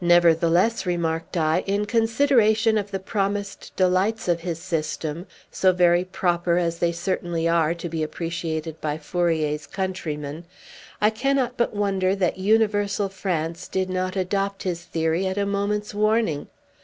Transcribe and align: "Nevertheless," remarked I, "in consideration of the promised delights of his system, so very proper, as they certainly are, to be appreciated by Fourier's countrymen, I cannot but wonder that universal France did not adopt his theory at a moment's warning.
"Nevertheless," 0.00 0.86
remarked 0.86 1.36
I, 1.36 1.64
"in 1.66 1.84
consideration 1.86 2.78
of 2.78 2.92
the 2.92 3.00
promised 3.00 3.74
delights 3.74 4.28
of 4.28 4.42
his 4.42 4.60
system, 4.60 5.26
so 5.50 5.72
very 5.72 6.04
proper, 6.04 6.58
as 6.58 6.78
they 6.78 6.92
certainly 6.92 7.48
are, 7.48 7.74
to 7.74 7.88
be 7.88 8.04
appreciated 8.04 8.80
by 8.80 8.98
Fourier's 8.98 9.66
countrymen, 9.66 10.44
I 11.00 11.10
cannot 11.10 11.56
but 11.56 11.74
wonder 11.74 12.14
that 12.14 12.38
universal 12.38 13.08
France 13.08 13.66
did 13.66 13.90
not 13.90 14.14
adopt 14.14 14.62
his 14.62 14.84
theory 14.84 15.26
at 15.26 15.38
a 15.38 15.44
moment's 15.44 15.92
warning. 15.92 16.46